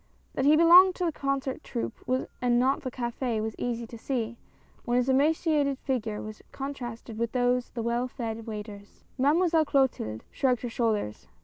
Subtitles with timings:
[0.33, 1.99] That he belonged to the concert troupe
[2.41, 4.35] and not to the cafe was easy to see,
[4.83, 9.03] when his emaci ated figure was contrasted with those of the well fed waiters.
[9.19, 11.27] Mademoiselle Clotilde shrugged her shoulders.